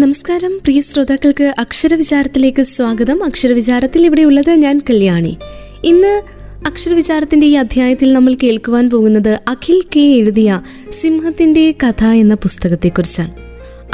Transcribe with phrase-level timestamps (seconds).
[0.00, 0.58] നമസ്കാരം.
[0.64, 3.24] പ്രിയ ശ്രോതാക്കൾക്ക് അക്ഷരവിചാരത്തിലേക്ക് സ്വാഗതം.
[3.24, 5.36] അക്ഷരവിചാരത്തിൽ ഇവിടെയുള്ളത് ഞാൻ കല്യാണി.
[5.84, 6.22] ഇന്ന്
[6.66, 10.60] അക്ഷരവിചാരത്തിന്റെ ഈ അധ്യായത്തിൽ നമ്മൾ കേൾക്കുവാൻ പോകുന്നത് അഖിൽ കെ എഴുതിയ
[10.90, 13.30] സിംഹത്തിന്റെ കഥ എന്ന പുസ്തകത്തെക്കുറിച്ചാണ്.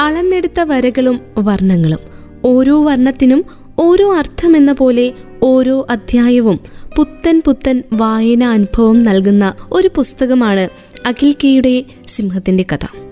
[0.00, 1.98] അളന്നെടുത്ത വരകളും വർണങ്ങളും.
[2.44, 3.44] ഓരോ വർണത്തിനും
[3.78, 5.12] ഓരോ അർത്ഥം എന്ന പോലെ
[5.42, 6.60] ഓരോ അധ്യായവും
[6.96, 10.68] പുത്തൻ പുത്തൻ വായന അനുഭവം നൽകുന്ന ഒരു പുസ്തകമാണ്
[11.06, 13.05] അഖിൽ കെയുടെ സിംഹത്തിന്റെ കഥ.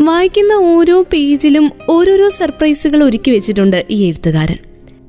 [0.00, 4.56] വായിക്കുന്ന ഓരോ പേജിലും ഓരോരോ സർപ്രൈസുകൾ ഒരുക്കി വെച്ചിട്ടുണ്ട് ഈ എഴുത്തുകാരൻ.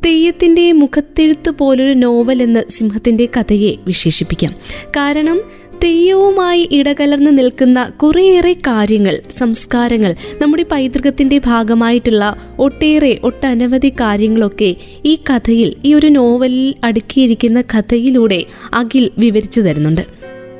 [0.05, 4.55] തെയ്യത്തിന്റെ മുഖത്തെഴുത്ത് പോലൊരു നോവൽ എന്ന് സിംഹത്തിന്റെ കഥയെ വിശേഷിപ്പിക്കാം.
[4.89, 5.41] കാരണം
[5.83, 14.75] തെയ്യവുമായി ഇടകലർന്ന് നിൽക്കുന്ന കുറേയേറെ കാര്യങ്ങൾ സംസ്കാരങ്ങൾ നമ്മുടെ പൈതൃകത്തിന്റെ ഭാഗമായിട്ടുള്ള ഒട്ടേറെ ഒട്ടനവധി കാര്യങ്ങളൊക്കെ
[15.05, 20.01] ഈ കഥയിൽ ഈ ഒരു നോവലിൽ അടുക്കിയിരിക്കുന്ന കഥയിലൂടെ അഖിൽ വിവരിച്ചു തരുന്നുണ്ട്.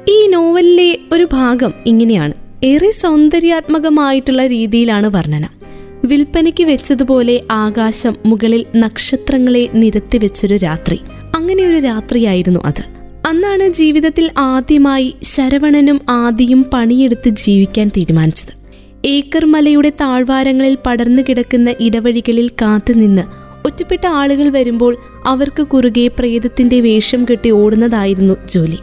[0.10, 2.45] ഈ നോവലിലെ ഒരു ഭാഗം ഇങ്ങനെയാണ്.
[2.66, 5.50] ഏറെ സൗന്ദര്യാത്മകമായിട്ടുള്ള രീതിയിലാണ് വർണന.
[6.06, 11.00] വിൽപ്പനയ്ക്ക് വെച്ചതുപോലെ ആകാശം മുകളിൽ നക്ഷത്രങ്ങളെ നിരത്തി വെച്ചൊരു രാത്രി.
[11.36, 12.84] അങ്ങനെ ഒരു രാത്രിയായിരുന്നു അത്.
[13.28, 18.54] അന്നാണ് ജീവിതത്തിൽ ആദ്യമായി ശരവണനും ആദിയും പണിയെടുത്ത് ജീവിക്കാൻ തീരുമാനിച്ചത്.
[19.08, 23.22] ഏക്കർ മലയുടെ താഴ്വാരങ്ങളിൽ പടർന്നു കിടക്കുന്ന ഇടവഴികളിൽ കാത്തുനിന്ന്
[23.68, 28.78] ഒറ്റപ്പെട്ട ആളുകൾ വരുമ്പോൾ അവർക്ക് കുറുകെ പ്രേതത്തിന്റെ വേഷം കെട്ടി ഓടുന്നതായിരുന്നു ജോലി.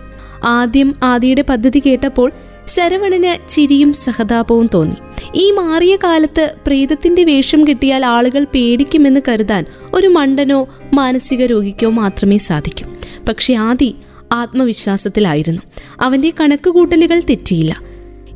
[0.44, 2.32] ആദ്യം ആദിയുടെ പദ്ധതി കേട്ടപ്പോൾ
[2.74, 4.94] ശരവണന് ചിരിയും സഹതാപവും തോന്നി.
[5.34, 12.90] ഈ മാറിയ കാലത്ത് പ്രേതത്തിന്റെ വേഷം കിട്ടിയാൽ ആളുകൾ പേടിക്കുമെന്ന് കരുതാൻ ഒരു മണ്ടനോ മാനസിക രോഗിക്കോ മാത്രമേ സാധിക്കൂ.
[13.28, 13.94] പക്ഷെ ആദി
[14.32, 15.62] ആത്മവിശ്വാസത്തിലായിരുന്നു.
[16.00, 17.82] അവന്റെ കണക്കുകൂട്ടലുകൾ തെറ്റിയില്ല.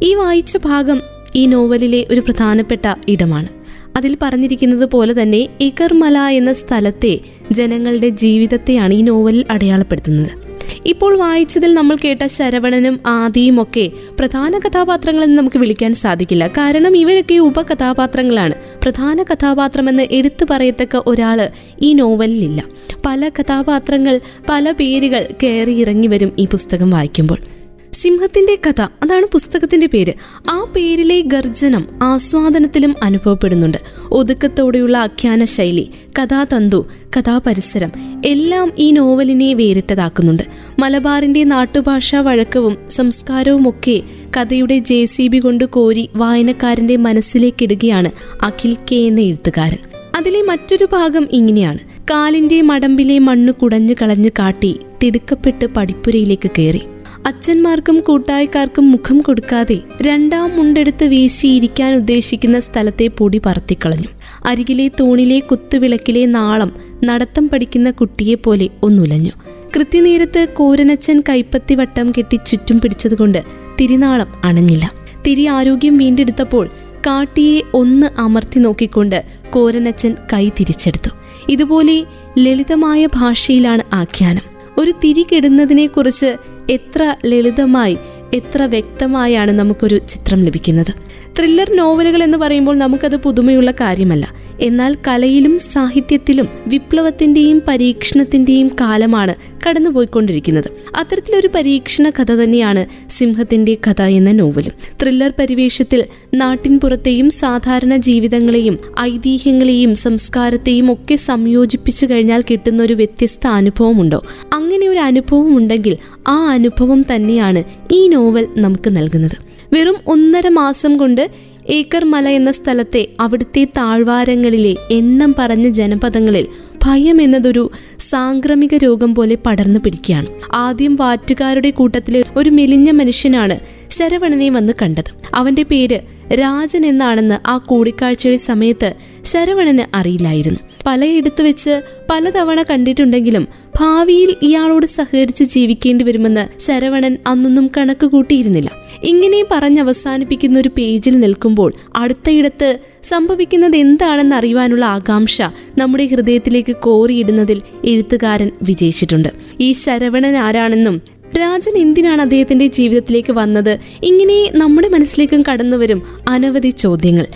[0.03, 1.03] ഈ വായിച്ച ഭാഗം
[1.35, 3.49] ഈ നോവലിലെ ഒരു പ്രധാനപ്പെട്ട ഇടമാണ്.
[3.97, 7.21] അതിൽ പറഞ്ഞിരിക്കുന്നത് പോലെ തന്നെ ഇകർമല എന്ന സ്ഥലത്തെ
[7.51, 10.46] ജനങ്ങളുടെ ജീവിതത്തെയാണ് ഈ നോവലിൽ അടയാളപ്പെടുത്തുന്നത്.
[10.87, 16.47] ഇപ്പോൾ വായിച്ചതിൽ നമ്മൾ കേട്ട ശരവണനും ആദിയും ഒക്കെ പ്രധാന കഥാപാത്രങ്ങളെന്ന് നമുക്ക് വിളിക്കാൻ സാധിക്കില്ല.
[16.47, 18.55] കാരണം ഇവരൊക്കെ ഉപകഥാപാത്രങ്ങളാണ്.
[18.83, 21.51] പ്രധാന കഥാപാത്രമെന്ന് എടുത്തു പറയത്തക്ക ഒരാൾ
[21.83, 22.63] ഈ നോവലിലില്ല.
[23.07, 27.56] പല കഥാപാത്രങ്ങൾ പല പേരുകൾ കയറി ഇറങ്ങി വരും ഈ പുസ്തകം വായിക്കുമ്പോൾ.
[27.97, 30.13] സിംഹത്തിന്റെ കഥ അതാണ് പുസ്തകത്തിന്റെ പേര്.
[30.51, 33.79] ആ പേരിലെ ഗർജനം ആസ്വാദനത്തിലും അനുഭവപ്പെടുന്നുണ്ട്.
[34.11, 36.87] ഒതുക്കത്തോടെയുള്ള ആഖ്യാന ശൈലി കഥാതന്തു
[37.17, 37.93] കഥാപരിസരം
[38.27, 40.43] എല്ലാം ഈ നോവലിനെ വേറിട്ടതാക്കുന്നുണ്ട്.
[40.79, 44.03] മലബാറിന്റെ നാട്ടുഭാഷാ വഴക്കവും സംസ്കാരവും ഒക്കെ
[44.37, 48.11] കഥയുടെ ജെ സി ബി കൊണ്ട് കോരി വായനക്കാരന്റെ മനസ്സിലേക്കിടുകയാണ്
[48.43, 49.79] അഖിൽ കെ എന്ന എഴുത്തുകാരൻ.
[50.17, 51.79] അതിലെ മറ്റൊരു ഭാഗം ഇങ്ങനെയാണ്.
[52.11, 56.81] കാലിന്റെ മടമ്പിലെ മണ്ണ് കുടഞ്ഞു കളഞ്ഞു കാട്ടി തിടുക്കപ്പെട്ട് പടിപ്പുരയിലേക്ക് കയറി.
[57.27, 64.09] അച്ഛന്മാർക്കും കൂട്ടായക്കാർക്കും മുഖം കൊടുക്കാതെ രണ്ടാം മുണ്ടെടുത്ത് വീശിയിരിക്കാൻ ഉദ്ദേശിക്കുന്ന സ്ഥലത്തെ പൊടി പറത്തിക്കളഞ്ഞു.
[64.47, 66.73] അരികിലെ തൂണിലെ കുത്തുവിളക്കിലെ നാളം
[67.05, 69.31] നടത്തം പഠിക്കുന്ന കുട്ടിയെപ്പോലെ ഒന്നുലഞ്ഞു.
[69.77, 73.45] കൃത്യനേരത്ത് കോരനച്ചൻ കൈപ്പത്തി വട്ടം കെട്ടി ചുറ്റും പിടിച്ചതുകൊണ്ട്
[73.81, 74.93] തിരിനാളം അണഞ്ഞില്ല.
[75.27, 76.71] തിരി ആരോഗ്യം വീണ്ടെടുത്തപ്പോൾ
[77.07, 81.11] കാട്ടിയെ ഒന്ന് അമർത്തി നോക്കിക്കൊണ്ട് കോരനച്ചൻ കൈ തിരിച്ചെടുത്തു.
[81.49, 82.05] ഇതുപോലെ
[82.39, 84.56] ലളിതമായ ഭാഷയിലാണ് ആഖ്യാനം.
[84.79, 86.37] ഒരു തിരി കെടുന്നതിനെക്കുറിച്ച്
[86.71, 87.99] എത്ര ലളിതമായി
[88.35, 90.93] എത്ര വ്യക്തമായാണ് നമുക്കൊരു ചിത്രം ലഭിക്കുന്നത്.
[91.39, 94.46] ത്രില്ലർ നോവലുകൾ എന്ന് പറയുമ്പോൾ നമുക്കത് പുതുമയുള്ള കാര്യമല്ല.
[94.61, 99.35] എന്നാൽ കലയിലും സാഹിത്യത്തിലും വിപ്ലവത്തിന്റെയും പരീക്ഷണത്തിന്റെയും കാലമാണ്
[99.67, 100.71] കടന്നുപോയിക്കൊണ്ടിരിക്കുന്നത്.
[100.97, 104.73] അത്തരത്തിലൊരു പരീക്ഷണ കഥ തന്നെയാണ് സിംഹത്തിന്റെ കഥ എന്ന നോവലും.
[105.03, 114.25] ത്രില്ലർ പരിവേഷത്തിൽ നാട്ടിൻപുറത്തെയും സാധാരണ ജീവിതങ്ങളെയും ഐതിഹ്യങ്ങളെയും സംസ്കാരത്തെയും ഒക്കെ സംയോജിപ്പിച്ചു കഴിഞ്ഞാൽ കിട്ടുന്ന ഒരു വ്യത്യസ്ത അനുഭവമുണ്ടോ?
[114.53, 115.97] അങ്ങനെ ഒരു അനുഭവം ഉണ്ടെങ്കിൽ
[116.29, 119.47] ആ അനുഭവം തന്നെയാണ് ഈ നോവൽ നമുക്ക് നൽകുന്നത്.
[119.73, 121.31] വെറും ഒന്നര മാസം കൊണ്ട്
[121.71, 126.47] ഏക്കർ മല എന്ന സ്ഥലത്തെ അവിടുത്തെ താഴ്വാരങ്ങളിലെ എണ്ണം പറഞ്ഞ ജനപദങ്ങളിൽ
[126.85, 130.27] ഭയം എന്നതൊരു സാംക്രമിക രോഗം പോലെ പടർന്നു പിടിക്കുകയാണ്.
[130.53, 135.11] ആദ്യം വാറ്റുകാരുടെ കൂട്ടത്തിലെ ഒരു മെലിഞ്ഞ മനുഷ്യനാണ് ശരവണനെ വന്ന് കണ്ടത്.
[135.35, 136.01] അവന്റെ പേര്
[136.33, 138.95] രാജൻ എന്നാണെന്ന് ആ കൂടിക്കാഴ്ചയുടെ സമയത്ത്
[139.25, 140.61] ശരവണന് അറിയില്ലായിരുന്നു.
[140.87, 143.49] പലയിടത്ത് വെച്ച് പലതവണ കണ്ടിട്ടുണ്ടെങ്കിലും
[143.81, 148.71] ഭാവിയിൽ ഇയാളോട് സഹകരിച്ച് ജീവിക്കേണ്ടി വരുമെന്ന് ശരവണൻ അന്നൊന്നും കണക്ക് കൂട്ടിയിരുന്നില്ല.
[149.05, 155.43] ഇങ്ങനെ പറഞ്ഞവസാനിപ്പിക്കുന്ന ഒരു പേജിൽ നിൽക്കുമ്പോൾ അടുത്തയിടത്ത് സംഭവിക്കുന്നത് എന്താണെന്ന് അറിയുവാനുള്ള ആകാംക്ഷ
[155.79, 159.29] നമ്മുടെ ഹൃദയത്തിലേക്ക് കോറിയിടുന്നതിൽ എഴുത്തുകാരൻ വിജയിച്ചിട്ടുണ്ട്.
[159.61, 161.03] ഈ ശരവണൻ ആരാണെന്നും
[161.35, 163.79] രാജൻ എന്തിനാണ് അദ്ദേഹത്തിന്റെ ജീവിതത്തിലേക്ക് വന്നത്?
[164.03, 167.27] ഇങ്ങനെ നമ്മുടെ മനസ്സിലേക്കും കടന്നുവരും അനവധി ചോദ്യങ്ങൾ.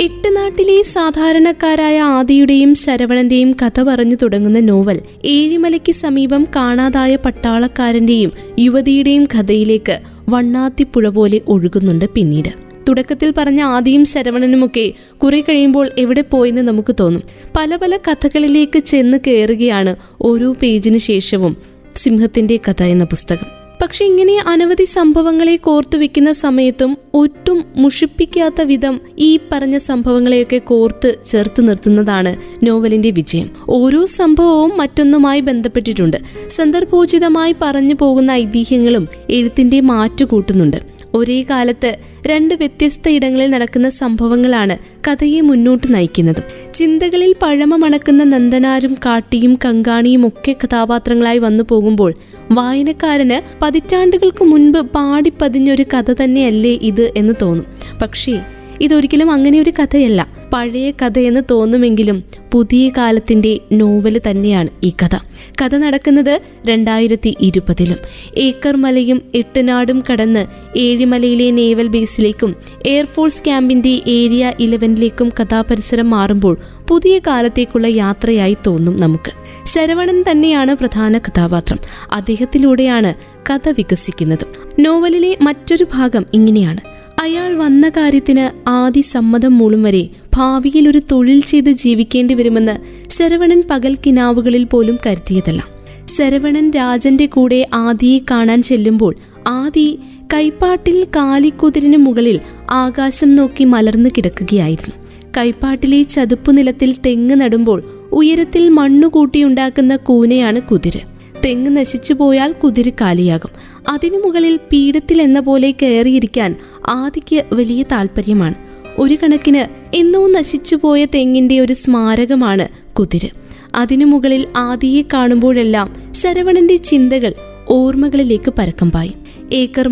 [0.00, 9.98] എട്ട് നാട്ടിലെ സാധാരണക്കാരായ ആദിയുടെയും ശരവണന്റെയും കഥ പറഞ്ഞു തുടങ്ങുന്ന നോവൽ ഏഴിമലയ്ക്ക് സമീപം കാണാതായ പട്ടാളക്കാരന്റെയും യുവതിയുടെയും കഥയിലേക്ക്
[10.28, 12.48] വണ്ണാത്തിപ്പുഴ പോലെ ഒഴുകുന്നുണ്ട് പിന്നീട്.
[12.88, 17.22] തുടക്കത്തിൽ പറഞ്ഞ ആദിയും ശരവണനുമൊക്കെ കുറെ കഴിയുമ്പോൾ എവിടെ പോയെന്ന് നമുക്ക് തോന്നും.
[17.56, 21.71] പല പല കഥകളിലേക്ക് ചെന്ന് കയറുകയാണ് ഓരോ പേജിന് ശേഷവും.
[22.02, 23.62] സിംഹത്തിന്റെ കഥ എന്ന പുസ്തകം.
[23.82, 31.68] പക്ഷെ ഇങ്ങനെ അനവധി സംഭവങ്ങളെ കോർത്തു വെക്കുന്ന സമയത്തും ഒട്ടും മുഷിപ്പിക്കാത്ത വിധം ഈ പറഞ്ഞ സംഭവങ്ങളെയൊക്കെ കോർത്ത് ചേർത്ത്
[31.68, 33.50] നിർത്തുന്നതാണ് നോവലിന്റെ വിജയം.
[33.68, 36.16] ഓരോ സംഭവവും മറ്റൊന്നുമായി ബന്ധപ്പെട്ടിട്ടുണ്ട്.
[36.48, 40.91] സന്ദർഭോചിതമായി പറഞ്ഞു പോകുന്ന ഐതിഹ്യങ്ങളും എഴുത്തിന്റെ മാറ്റുകൂട്ടുന്നുണ്ട്.
[41.14, 44.78] ഒരേ കാലത്ത് രണ്ട് വ്യത്യസ്ത ഇടങ്ങളിൽ നടക്കുന്ന സംഭവങ്ങളാണ്
[45.08, 46.72] കഥയെ മുന്നോട്ട് നയിക്കുന്നത്.
[46.74, 52.14] ചിന്തകളിൽ പഴമ മണക്കുന്ന നന്ദനാരും കാട്ടിയും കങ്കാണിയും ഒക്കെ കഥാപാത്രങ്ങളായി വന്നു പോകുമ്പോൾ
[52.52, 57.66] വായനക്കാരന് പതിറ്റാണ്ടുകൾക്ക് മുൻപ് പാടിപ്പതിഞ്ഞൊരു കഥ തന്നെയല്ലേ ഇത് എന്ന് തോന്നും.
[58.02, 58.40] പക്ഷേ
[58.82, 60.28] ഇതൊരിക്കലും അങ്ങനെ ഒരു കഥയല്ല.
[60.52, 65.16] പഴയ കഥയെന്ന് തോന്നുമെങ്കിലും പുതിയ കാലത്തിന്റെ നോവൽ തന്നെയാണ് ഈ കഥ.
[65.62, 67.96] കഥ നടക്കുന്നത് രണ്ടായിരത്തി ഇരുപതിലും
[68.36, 70.46] ഏക്കർ മലയും എട്ടുനാടും കടന്ന്
[70.76, 72.56] ഏഴിമലയിലെ നേവൽ ബേസിലേക്കും
[72.86, 76.56] എയർഫോഴ്സ് ക്യാമ്പിന്റെ ഏരിയ ഇലവനിലേക്കും കഥാപരിസരം മാറുമ്പോൾ
[76.88, 79.32] പുതിയ കാലത്തേക്കുള്ള യാത്രയായി തോന്നും നമുക്ക്.
[79.66, 81.78] ശരവണൻ തന്നെയാണ് പ്രധാന കഥാപാത്രം.
[82.12, 83.14] അദ്ദേഹത്തിലൂടെയാണ്
[83.52, 84.46] കഥ വികസിക്കുന്നത്.
[84.78, 86.91] നോവലിലെ മറ്റൊരു ഭാഗം ഇങ്ങനെയാണ്.
[87.22, 93.96] അയാൾ വന്ന കാര്യത്തിന് ആദ്യ സമ്മതം മൂളും വരെ ഭാവിയിൽ ഒരു തൊഴിൽ ചെയ്ത് ജീവിക്കേണ്ടി വരുമെന്ന് ശരവണൻ പകൽ
[94.06, 95.64] കിനാവുകളിൽ പോലും കരുതിയതല്ല.
[96.04, 99.14] ശരവണൻ രാജന്റെ കൂടെ ആദിയെ കാണാൻ ചെല്ലുമ്പോൾ
[99.46, 99.98] ആദി
[100.34, 102.40] കൈപ്പാട്ടിൽ കാലിക്കുതിരിന് മുകളിൽ
[102.70, 105.06] ആകാശം നോക്കി മലർന്നു കിടക്കുകയായിരുന്നു.
[105.36, 107.82] കൈപ്പാട്ടിലെ ചതുപ്പു നിലത്തിൽ തെങ്ങ് നടുമ്പോൾ
[108.12, 111.00] ഉയരത്തിൽ മണ്ണുകൂട്ടിയുണ്ടാക്കുന്ന കൂനയാണ് കുതിര്.
[111.44, 113.82] തെങ്ങ് നശിച്ചു പോയാൽ കുതിര് കാലിയാകും.
[113.88, 116.56] അതിനു മുകളിൽ പീഠത്തിൽ എന്ന പോലെ കയറിയിരിക്കാൻ
[116.88, 118.54] ആദിക്ക് വലിയ താല്പര്യമാണ്.
[118.98, 123.28] ഒരു കണക്കിന് എന്നോ നശിച്ചുപോയ തെങ്ങിന്റെ ഒരു സ്മാരകമാണ് കുതിര്.
[123.74, 127.32] അതിനു മുകളിൽ ആദിയെ കാണുമ്പോഴെല്ലാം ശരവണന്റെ ചിന്തകൾ
[127.68, 129.48] ഓർമ്മകളിലേക്ക് പരക്കം പായും.
[129.52, 129.88] ഏക്കർ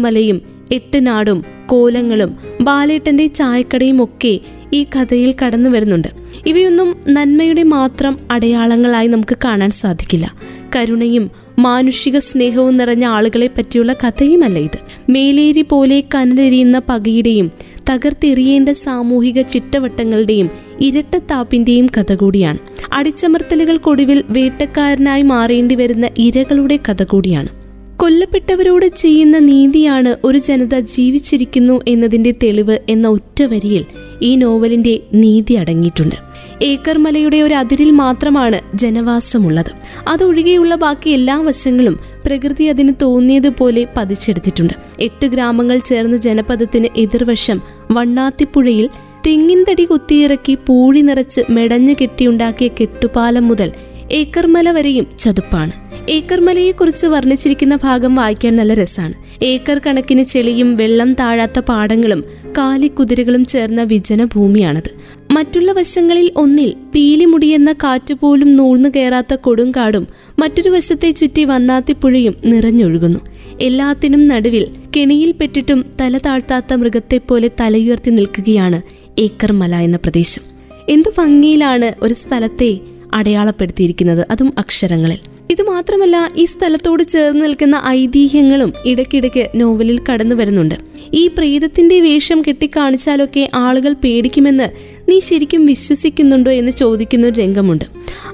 [0.72, 4.40] എട്ട് നാടും കോലങ്ങളും ബാലേട്ടന്റെ ചായക്കടയും ഒക്കെ
[4.72, 6.08] ഈ കഥയിൽ കടന്നു വരുന്നുണ്ട്.
[6.46, 10.34] ഇവയൊന്നും നന്മയുടെ മാത്രം അടയാളങ്ങളായി നമുക്ക് കാണാൻ സാധിക്കില്ല.
[10.76, 14.78] കരുണയും മാനുഷിക സ്നേഹവും നിറഞ്ഞ ആളുകളെ പറ്റിയുള്ള കഥയുമല്ല ഇത്.
[15.08, 17.50] മേലേരി പോലെ കനലെരിയുന്ന പകയുടെയും
[17.90, 20.50] തകർത്തെറിയേണ്ട സാമൂഹിക ചിട്ടവട്ടങ്ങളുടെയും
[20.80, 22.58] ഇരട്ടത്താപ്പിന്റെയും കഥ കൂടിയാണ്.
[22.92, 27.48] അടിച്ചമർത്തലുകൾക്കൊടുവിൽ വേട്ടക്കാരനായി മാറേണ്ടി വരുന്ന ഇരകളുടെ കഥ കൂടിയാണ്.
[27.96, 33.84] കൊല്ലപ്പെട്ടവരോട് ചെയ്യുന്ന നീതിയാണ് ഒരു ജനത ജീവിച്ചിരിക്കുന്നു എന്നതിന്റെ തെളിവ് എന്ന ഒറ്റ വരിയിൽ
[34.22, 36.16] ഈ നോവലിന്റെ നീതി അടങ്ങിയിട്ടുണ്ട്.
[36.62, 39.70] ഏക്കർ മലയുടെ ഒരു അതിരിൽ മാത്രമാണ് ജനവാസമുള്ളത്.
[40.08, 44.74] അതൊഴികെയുള്ള ബാക്കി എല്ലാ വശങ്ങളും പ്രകൃതി അതിന് തോന്നിയതുപോലെ പതിച്ചെടുത്തിട്ടുണ്ട്.
[45.00, 48.88] എട്ട് ഗ്രാമങ്ങൾ ചേർന്ന ജനപദത്തിന് എതിർവശം വണ്ണാത്തിപ്പുഴയിൽ
[49.26, 53.72] തെങ്ങിൻ തടി കുത്തിയിറക്കി പൂഴി നിറച്ച് മെടഞ്ഞു കെട്ടിയുണ്ടാക്കിയ കെട്ടുപാലം മുതൽ
[54.10, 55.89] ഏക്കർമല വരെയും ചതുപ്പാണ്.
[56.10, 59.14] ഏക്കർമലയെക്കുറിച്ച് വർണിച്ചിരിക്കുന്ന ഭാഗം വായിക്കാൻ നല്ല രസമാണ്
[59.44, 62.24] ഏക്കർ കണക്കിന് ചെളിയും വെള്ളം താഴാത്ത പാടങ്ങളും
[62.58, 64.90] കാലിക്കുതിരകളും ചേർന്ന വിജന ഭൂമിയാണത്.
[65.30, 70.08] മറ്റുള്ള വശങ്ങളിൽ ഒന്നിൽ പീലിമുടിയെന്ന കാറ്റുപോലും നൂഴ്ന്നു കയറാത്ത കൊടുങ്കാടും
[70.38, 73.20] മറ്റൊരു വശത്തെ ചുറ്റി വന്നാത്തിപ്പുഴയും നിറഞ്ഞൊഴുകുന്നു.
[73.60, 74.66] എല്ലാത്തിനും നടുവിൽ
[74.96, 78.82] കെണിയിൽപ്പെട്ടിട്ടും തല താഴ്ത്താത്ത മൃഗത്തെപ്പോലെ തലയുയർത്തി നിൽക്കുകയാണ്
[79.18, 80.42] ഏക്കർ മല എന്ന പ്രദേശം.
[80.88, 82.78] എന്ത് ഭംഗിയിലാണ് ഒരു സ്ഥലത്തെ
[83.14, 85.39] അടയാളപ്പെടുത്തിയിരിക്കുന്നത് അതും അക്ഷരങ്ങളിൽ.
[85.50, 90.74] ഇത് മാത്രമല്ല ഈ സ്ഥലത്തോട് ചേർന്ന് നിൽക്കുന്ന ഐതിഹ്യങ്ങളും ഇടയ്ക്കിടയ്ക്ക് നോവലിൽ കടന്നു വരുന്നുണ്ട്.
[91.14, 94.68] ഈ പ്രീതത്തിന്റെ വേഷം കെട്ടിക്കാണിച്ചാലൊക്കെ ആളുകൾ പേടിക്കുമെന്ന്
[95.08, 97.84] നീ ശരിക്കും വിശ്വസിക്കുന്നുണ്ടോ എന്ന് ചോദിക്കുന്ന ഒരു രംഗമുണ്ട്.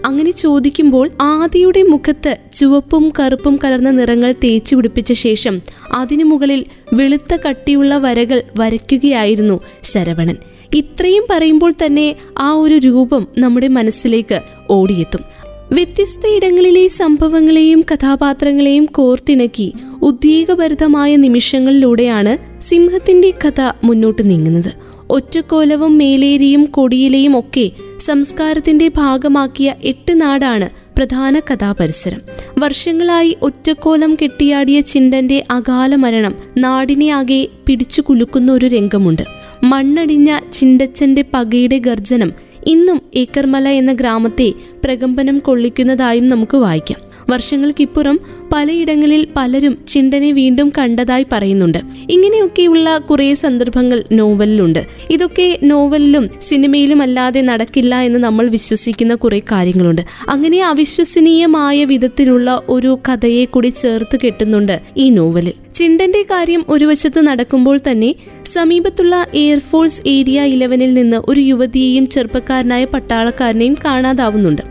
[0.04, 7.98] അങ്ങനെ ചോദിക്കുമ്പോൾ ആദിയുടെ മുഖത്ത് ചുവപ്പും കറുപ്പും കലർന്ന നിറങ്ങൾ തേച്ചു പിടിപ്പിച്ച ശേഷം അതിനു മുകളിൽ വെളുത്ത കട്ടിയുള്ള
[7.98, 10.37] വരകൾ വരയ്ക്കുകയായിരുന്നു ശരവണൻ.
[10.75, 15.36] ഇത്രയും പറയുമ്പോൾ തന്നെ ആ ഒരു രൂപം നമ്മുടെ മനസ്സിലേക്ക് ഓടിയെത്തും.
[15.73, 24.73] വ്യത്യസ്ത ഇടങ്ങളിലെ സംഭവങ്ങളെയും കഥാപാത്രങ്ങളെയും കോർത്തിണക്കി ഉദ്വേഗഭരിതമായ നിമിഷങ്ങളിലൂടെയാണ് സിംഹത്തിന്റെ കഥ മുന്നോട്ട് നീങ്ങുന്നത്.
[25.11, 27.70] ഒറ്റക്കോലവും മേലേരിയും കൊടിയിലെയും ഒക്കെ
[28.00, 32.20] സംസ്കാരത്തിന്റെ ഭാഗമാക്കിയ എട്ട് നാടാണ് പ്രധാന കഥാപരിസരം.
[32.58, 39.23] വർഷങ്ങളായി ഒറ്റക്കോലം കെട്ടിയാടിയ ചിണ്ടന്റെ അകാല മരണം നാടിനെ ആകെ പിടിച്ചു കുലുക്കുന്ന ഒരു രംഗമുണ്ട്.
[39.62, 42.32] മണ്ണടിഞ്ഞ ചിണ്ടച്ചന്റെ പകയുടെ ഗർജനം
[42.66, 44.52] ഇന്നും ഏക്കർമല എന്ന ഗ്രാമത്തെ
[44.85, 47.06] പ്രകമ്പനം കൊള്ളിക്കുന്നതായും നമുക്ക് വായിക്കാം.
[47.28, 48.20] വർഷങ്ങൾക്കിപ്പുറം
[48.52, 51.78] പലയിടങ്ങളിൽ പലരും ചിണ്ടനെ വീണ്ടും കണ്ടതായി പറയുന്നുണ്ട്.
[52.11, 54.87] ഇങ്ങനെയൊക്കെയുള്ള കുറേ സന്ദർഭങ്ങൾ നോവലിലുണ്ട്.
[55.11, 60.02] ഇതൊക്കെ നോവലിലും സിനിമയിലും അല്ലാതെ നടക്കില്ല എന്ന് നമ്മൾ വിശ്വസിക്കുന്ന കുറേ കാര്യങ്ങളുണ്ട്.
[60.28, 65.52] അങ്ങനെ അവിശ്വസനീയമായ വിധത്തിലുള്ള ഒരു കഥയെ കൂടി ചേർത്ത് കെട്ടുന്നുണ്ട് ഈ നോവലിൽ.
[65.75, 68.14] ചിണ്ടന്റെ കാര്യം ഒരു വശത്ത് നടക്കുമ്പോൾ തന്നെ
[68.46, 74.62] സമീപത്തുള്ള എയർഫോഴ്സ് ഏരിയ ഇലവനിൽ നിന്ന് ഒരു യുവതിയെയും ചെറുപ്പക്കാരനായ പട്ടാളക്കാരനെയും കാണാതാവുന്നുണ്ട്.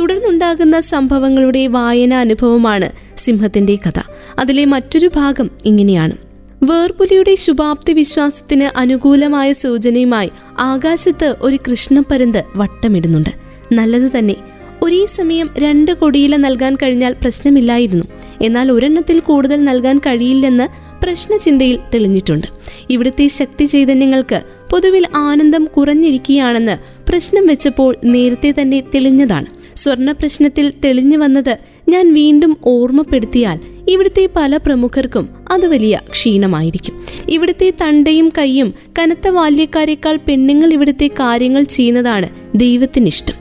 [0.00, 4.00] തുടർന്നുണ്ടാകുന്ന സംഭവങ്ങളുടെ വായന അനുഭവമാണ് സിംഹത്തിന്റെ കഥ.
[4.38, 6.12] അതിലെ മറ്റൊരു ഭാഗം ഇങ്ങനെയാണ്.
[6.62, 13.30] വേർപുലിയുടെ ശുഭാപ്തി വിശ്വാസത്തിന് അനുകൂലമായ സൂചനയുമായി ആകാശത്ത് ഒരു കൃഷ്ണപ്പരുന്ത് വട്ടമിടുന്നുണ്ട്.
[13.72, 14.36] നല്ലത് തന്നെ
[14.82, 18.04] ഒരേ സമയം രണ്ട് കൊടിയില നൽകാൻ കഴിഞ്ഞാൽ പ്രശ്നമില്ലായിരുന്നു.
[18.42, 22.46] എന്നാൽ ഒരെണ്ണത്തിൽ കൂടുതൽ നൽകാൻ കഴിയില്ലെന്ന് പ്രശ്നചിന്തയിൽ തെളിഞ്ഞിട്ടുണ്ട്.
[22.90, 26.78] ഇവിടുത്തെ ശക്തി ചൈതന്യങ്ങൾക്ക് പൊതുവിൽ ആനന്ദം കുറഞ്ഞിരിക്കുകയാണെന്ന്
[27.08, 29.46] പ്രശ്നം വെച്ചപ്പോൾ നേരത്തെ തന്നെ തെളിഞ്ഞതാണ്.
[29.76, 31.56] സ്വർണ പ്രശ്നത്തിൽ തെളിഞ്ഞു വന്നത്
[31.88, 37.06] ഞാൻ വീണ്ടും ഓർമ്മപ്പെടുത്തിയാൽ ഇവിടുത്തെ പല പ്രമുഖർക്കും അത് വലിയ ക്ഷീണമായിരിക്കും.
[37.28, 43.34] ഇവിടുത്തെ തണ്ടയും കൈയും കനത്ത ബാല്യക്കാരെക്കാൾ പെണ്ണുങ്ങൾ ഇവിടുത്തെ കാര്യങ്ങൾ ചെയ്യുന്നതാണ് ദൈവത്തിനിഷ്ടം.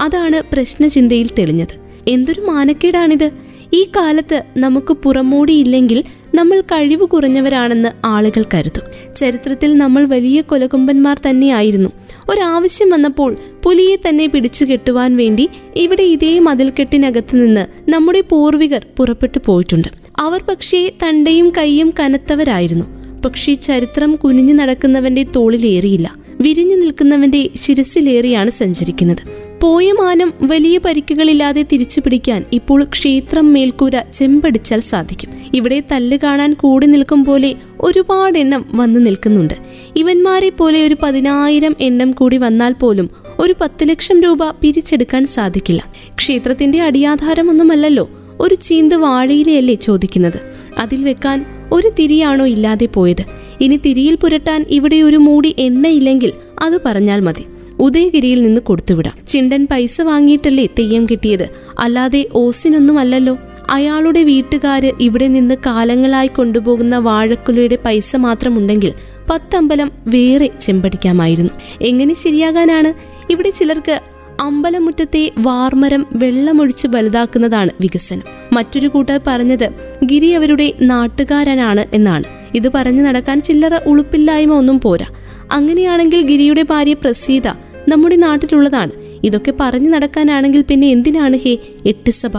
[0.00, 1.84] അതാണ് പ്രശ്നചിന്തയിൽ തെളിഞ്ഞത്.
[2.08, 3.30] എന്തൊരു മാനക്കേടാണിത്?
[3.72, 6.04] ഈ കാലത്ത് നമുക്ക് പുറമോടിയില്ലെങ്കിൽ
[6.34, 9.14] നമ്മൾ കഴിവ് കുറഞ്ഞവരാണെന്ന് ആളുകൾ കരുതും.
[9.16, 11.88] ചരിത്രത്തിൽ നമ്മൾ വലിയ കൊലകൊമ്പന്മാർ തന്നെയായിരുന്നു.
[12.28, 19.88] ഒരാവശ്യം വന്നപ്പോൾ പുലിയെ തന്നെ പിടിച്ചു കെട്ടുവാൻ വേണ്ടി ഇവിടെ ഇതേ മതിൽക്കെട്ടിനകത്ത് നിന്ന് നമ്മുടെ പൂർവികർ പുറപ്പെട്ടു പോയിട്ടുണ്ട്.
[20.18, 22.84] അവർ പക്ഷേ തണ്ടയും കൈയും കനത്തവരായിരുന്നു.
[23.24, 26.16] പക്ഷേ ചരിത്രം കുനിഞ്ഞു നടക്കുന്നവന്റെ തോളിലേറിയില്ല.
[26.40, 29.43] വിരിഞ്ഞു നിൽക്കുന്നവന്റെ ശിരസിലേറിയാണ് സഞ്ചരിക്കുന്നത്.
[29.64, 35.30] പോയ മാനം വലിയ പരിക്കുകളില്ലാതെ തിരിച്ചു പിടിക്കാൻ ഇപ്പോൾ ക്ഷേത്രം മേൽക്കൂര ചെമ്പടിച്ചാൽ സാധിക്കും.
[35.54, 39.54] ഇവിടെ തല്ല് കാണാൻ കൂടി നിൽക്കും പോലെ ഒരുപാട് എണ്ണം വന്നു നിൽക്കുന്നുണ്ട്.
[39.96, 45.84] ഇവന്മാരെ പോലെ ഒരു പതിനായിരം എണ്ണം കൂടി വന്നാൽ പോലും ഒരു പത്ത് ലക്ഷം രൂപ പിരിച്ചെടുക്കാൻ സാധിക്കില്ല.
[46.14, 50.38] ക്ഷേത്രത്തിന്റെ അടിയാധാരമൊന്നുമല്ലല്ലോ ഒരു ചീന്ത് വാഴയിലയല്ലേ ചോദിക്കുന്നത്.
[50.78, 53.24] അതിൽ വെക്കാൻ ഒരു തിരിയാണോ ഇല്ലാതെ പോയത്?
[53.60, 57.44] ഇനി തിരിയിൽ പുരട്ടാൻ ഇവിടെ ഒരു മൂടി എണ്ണയില്ലെങ്കിൽ അത് പറഞ്ഞാൽ മതി.
[57.80, 59.26] ഉദയഗിരിയിൽ നിന്ന് കൊടുത്തുവിടാം.
[59.26, 61.48] ചിണ്ടൻ പൈസ വാങ്ങിയിട്ടല്ലേ തെയ്യം കിട്ടിയത്?
[61.78, 63.38] അല്ലാതെ ഓസിനൊന്നുമല്ലല്ലോ.
[63.70, 68.92] അയാളുടെ വീട്ടുകാര് ഇവിടെ നിന്ന് കാലങ്ങളായി കൊണ്ടുപോകുന്ന വാഴക്കുലയുടെ പൈസ മാത്രമുണ്ടെങ്കിൽ
[69.30, 71.50] പത്തമ്പലം വേറെ ചെമ്പടിക്കാമായിരുന്നു.
[71.82, 72.92] എങ്ങനെ ശരിയാകാനാണ്?
[73.32, 74.00] ഇവിടെ ചിലർക്ക്
[74.40, 78.22] അമ്പലമുറ്റത്തെ വാർമരം വെള്ളമൊഴിച്ച് വലുതാക്കുന്നതാണ് വികസനം.
[78.52, 79.68] മറ്റൊരു കൂട്ടർ പറഞ്ഞത്
[80.04, 82.24] ഗിരി അവരുടെ നാട്ടുകാരനാണ് എന്നാണ്.
[82.54, 85.06] ഇത് പറഞ്ഞു നടക്കാൻ ചില്ലറ ഉളുപ്പില്ലായ്മ ഒന്നും പോരാ.
[85.52, 87.48] അങ്ങനെയാണെങ്കിൽ ഗിരിയുടെ ഭാര്യ പ്രസീത
[87.88, 88.90] നമ്മുടെ നാട്ടിലുള്ളതാണ്.
[89.24, 92.30] ഇതൊക്കെ പറഞ്ഞു നടക്കാനാണെങ്കിൽ പിന്നെ എന്തിനാണ് ഹേ എട്ട് സഭ?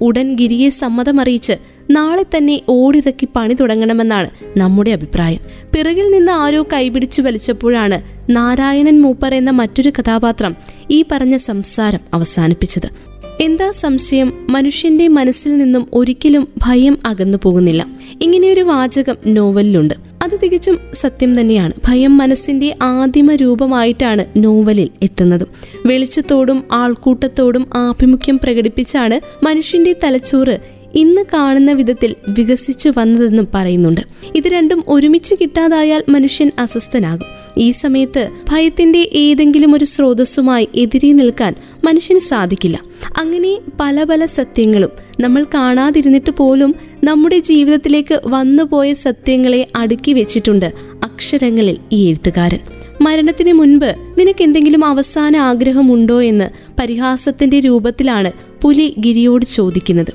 [0.00, 1.52] ഉടൻ ഗിരിയെ സമ്മതമറിയിച്ച്
[1.90, 5.40] നാളെ തന്നെ ഓടിറക്കി പണി തുടങ്ങണമെന്നാണ് നമ്മുടെ അഭിപ്രായം.
[5.74, 10.56] പിറകിൽ നിന്ന് ആരോ കൈപിടിച്ചു വലിച്ചപ്പോഴാണ് നാരായണൻ മൂപ്പർ എന്ന മറ്റൊരു കഥാപാത്രം
[10.90, 13.10] ഈ പറഞ്ഞ സംസാരം അവസാനിപ്പിച്ചത്.
[13.42, 14.46] എന്താ സംശയം?
[14.50, 17.86] മനുഷ്യന്റെ മനസ്സിൽ നിന്നും ഒരിക്കലും ഭയം അകന്നു പോകുന്നില്ല.
[18.22, 20.09] ഇങ്ങനെയൊരു വാചകം നോവലിലുണ്ട്.
[20.22, 21.72] അത് തികച്ചും സത്യം തന്നെയാണ്.
[21.88, 25.46] ഭയം മനസ്സിന്റെ ആദിമ രൂപമായിട്ടാണ് നോവലിൽ എത്തുന്നത്.
[25.86, 30.60] വെളിച്ചത്തോടും ആൾക്കൂട്ടത്തോടും ആഭിമുഖ്യം പ്രകടിപ്പിച്ചാണ് മനുഷ്യന്റെ തലച്ചോറ്
[30.94, 34.00] ഇന്ന് കാണുന്ന വിധത്തിൽ വികസിച്ചു വന്നതെന്നും പറയുന്നുണ്ട്.
[34.34, 37.40] ഇത് രണ്ടും ഒരുമിച്ച് കിട്ടാതായാൽ മനുഷ്യൻ അസ്വസ്ഥനാകും.
[37.58, 42.80] ഈ സമയത്ത് ഭയത്തിന്റെ ഏതെങ്കിലും ഒരു സ്രോതസ്സുമായി എതിരെ നിൽക്കാൻ മനുഷ്യന് സാധിക്കില്ല.
[43.18, 46.74] അങ്ങനെ പല പല സത്യങ്ങളും നമ്മൾ കാണാതിരുന്നിട്ട് പോലും
[47.04, 52.58] നമ്മുടെ ജീവിതത്തിലേക്ക് വന്നുപോയ സത്യങ്ങളെ അടുക്കി വെച്ചിട്ടുണ്ട് അക്ഷരങ്ങളിൽ ഈ എഴുത്തുകാരൻ.
[53.00, 60.12] മരണത്തിന് മുൻപ് നിനക്ക് എന്തെങ്കിലും അവസാന ആഗ്രഹമുണ്ടോ എന്ന് പരിഹാസത്തിന്റെ രൂപത്തിലാണ് പുലി ഗിരിയോട് ചോദിക്കുന്നത്.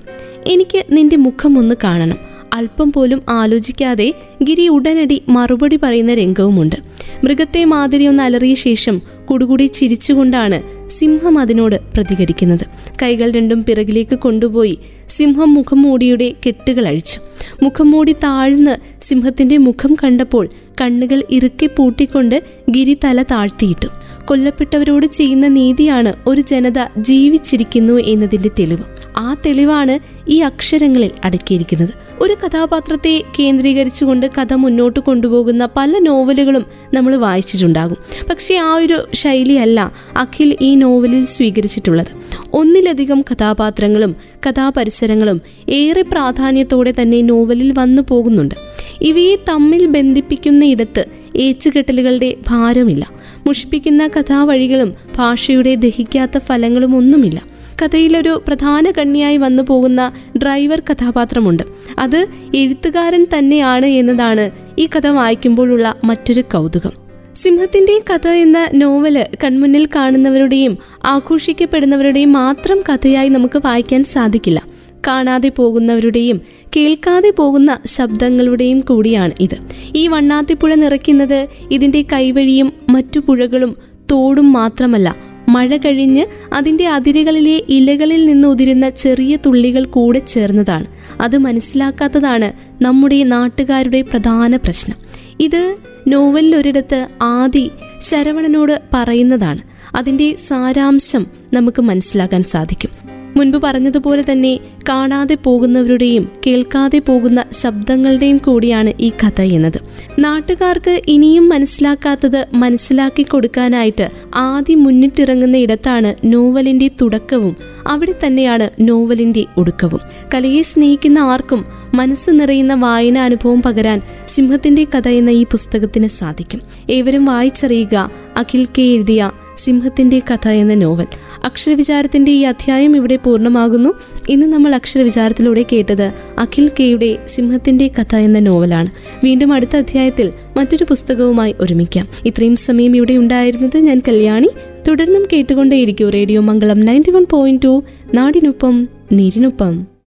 [0.47, 2.17] എനിക്ക് നിന്റെ മുഖം ഒന്ന് കാണണം.
[2.53, 4.13] അല്പം പോലും ആലോചിക്കാതെ
[4.43, 6.75] ഗിരി ഉടനടി മറുപടി പറയുന്ന രംഗവുമുണ്ട്.
[7.23, 9.01] മൃഗത്തെ മാതിരി ഒന്ന് അലറിയ ശേഷം
[9.31, 12.65] കുടുകുടി ചിരിച്ചുകൊണ്ടാണ് സിംഹം അതിനോട് പ്രതികരിക്കുന്നത്.
[13.03, 14.79] കൈകൾ രണ്ടും പിറകിലേക്ക് കൊണ്ടുപോയി
[15.17, 17.19] സിംഹം മുഖംമൂടിയുടെ കെട്ടുകൾ അഴിച്ചു.
[17.63, 20.49] മുഖംമൂടി താഴ്ന്ന് സിംഹത്തിന്റെ മുഖം കണ്ടപ്പോൾ
[20.81, 23.87] കണ്ണുകൾ ഇറുക്കി പൂട്ടിക്കൊണ്ട് ഗിരി തല താഴ്ത്തിയിട്ടു.
[24.25, 28.83] കൊല്ലപ്പെട്ടവരോട് ചെയ്യുന്ന നീതിയാണ് ഒരു ജനത ജീവിച്ചിരിക്കുന്നു എന്നതിന്റെ തെളിവ്.
[29.17, 31.89] ആ തെളിവാണ് ഈ അക്ഷരങ്ങളിൽ അടക്കിയിരിക്കുന്നത്.
[32.19, 37.97] ഒരു കഥാപാത്രത്തെ കേന്ദ്രീകരിച്ചുകൊണ്ട് കഥ മുന്നോട്ട് കൊണ്ടുപോകുന്ന പല നോവലുകളും നമ്മൾ വായിച്ചിട്ടുണ്ടാകും.
[38.29, 42.24] പക്ഷേ ആ ഒരു ശൈലിയല്ല അഖിൽ ഈ നോവലിൽ സ്വീകരിച്ചിട്ടുള്ളത്.
[42.55, 44.15] ഒന്നിലധികം കഥാപാത്രങ്ങളും
[44.47, 48.55] കഥാപരിസരങ്ങളും ഏറെ പ്രാധാന്യത്തോടെ തന്നെ നോവലിൽ വന്നു പോകുന്നുണ്ട്.
[49.01, 53.07] ഇവയെ തമ്മിൽ ബന്ധിപ്പിക്കുന്ന ഇടത്ത് ഏച്ചുകെട്ടലുകളുടെ ഭാരമില്ല.
[53.47, 57.41] മുഷിപ്പിക്കുന്ന കഥാവഴികളും ഭാഷയുടെ ദഹിക്കാത്ത ഫലങ്ങളും ഒന്നുമില്ല.
[57.81, 61.63] കഥയിലൊരു പ്രധാന കണ്ണിയായി വന്നു പോകുന്ന ഡ്രൈവർ കഥാപാത്രമുണ്ട്.
[61.99, 67.04] അത് എഴുത്തുകാരൻ തന്നെയാണ് എന്നതാണ് ഈ കഥ വായിക്കുമ്പോഴുള്ള മറ്റൊരു കൗതുകം.
[67.35, 74.63] സിംഹത്തിന്റെ കഥ എന്ന നോവൽ കൺമുന്നിൽ കാണുന്നവരുടെയും ആഘോഷിക്കപ്പെടുന്നവരുടെയും മാത്രം കഥയായി നമുക്ക് വായിക്കാൻ സാധിക്കില്ല.
[75.07, 76.41] കാണാതെ പോകുന്നവരുടെയും
[76.75, 79.55] കേൾക്കാതെ പോകുന്ന ശബ്ദങ്ങളുടെയും കൂടിയാണ് ഇത്.
[79.95, 83.77] ഈ വണ്ണാത്തിപ്പുഴ നിറയ്ക്കുന്നത് ഇതിന്റെ കൈവഴിയും മറ്റു പുഴകളും
[84.11, 85.15] തോടും മാത്രമല്ല.
[85.49, 90.85] മഴ കഴിഞ്ഞ് അതിന്റെ അതിരുകളിലെ ഇലകളിൽ നിന്ന് ഉതിരുന്ന ചെറിയ തുള്ളികൾ കൂടെ ചേർന്നതാണ്.
[91.21, 92.51] അത് മനസ്സിലാക്കാത്തതാണ്
[92.83, 95.04] നമ്മുടെ നാട്ടുകാരുടെ പ്രധാന പ്രശ്നം.
[95.39, 95.75] ഇത്
[96.07, 99.61] നോവലിൽ ഒരിടത്ത് ആദി ശരവണനോട് പറയുന്നതാണ്.
[99.95, 103.04] അതിന്റെ സാരാംശം നമുക്ക് മനസ്സിലാക്കാൻ സാധിക്കും.
[103.35, 109.79] മുൻപ് പറഞ്ഞതുപോലെ തന്നെ കാണാതെ പോകുന്നവരുടെയും കേൾക്കാതെ പോകുന്ന ശബ്ദങ്ങളുടെയും കൂടിയാണ് ഈ കഥ എന്നത്.
[110.19, 117.55] നാട്ടുകാർക്ക് ഇനിയും മനസ്സിലാക്കാത്തത് മനസ്സിലാക്കി കൊടുക്കാനായിട്ട് ആദ്യം മുന്നിട്ടിറങ്ങുന്ന ഇടത്താണ് നോവലിന്റെ തുടക്കവും
[117.87, 119.99] അവിടെ തന്നെയാണ് നോവലിന്റെ ഒടുക്കവും.
[120.33, 126.61] കലയെ സ്നേഹിക്കുന്ന ആർക്കും മനസ്സ് നിറയുന്ന വായന അനുഭവം പകരാൻ സിംഹത്തിന്റെ കഥ എന്ന ഈ പുസ്തകത്തിന് സാധിക്കും.
[126.89, 131.07] ഏവരും വായിച്ചറിയുക അഖിൽ കെ എഴുതിയ സിംഹത്തിന്റെ കഥ എന്ന നോവൽ.
[131.45, 133.89] അക്ഷരവിചാരത്തിന്റെ ഈ അധ്യായം ഇവിടെ പൂർണമാകുന്നു.
[134.29, 138.91] ഇന്ന് നമ്മൾ അക്ഷരവിചാരത്തിലൂടെ കേട്ടത് അഖിൽ കെയുടെ സിംഹത്തിന്റെ കഥ എന്ന നോവലാണ്.
[139.23, 142.07] വീണ്ടും അടുത്ത അധ്യായത്തിൽ മറ്റൊരു പുസ്തകവുമായി ഒരുമിക്കാം.
[142.25, 144.49] ഇത്രയും സമയം ഇവിടെ ഉണ്ടായിരുന്നത് ഞാൻ കല്യാണി.
[144.87, 147.83] തുടർന്നും കേട്ടുകൊണ്ടേയിരിക്കും radio Mangalam ninety one point two.
[148.13, 149.94] നാടിനൊപ്പം നീരിനൊപ്പം.